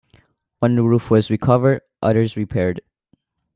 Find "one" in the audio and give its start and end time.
0.57-0.77